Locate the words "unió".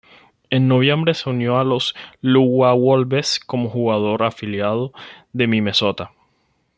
1.29-1.59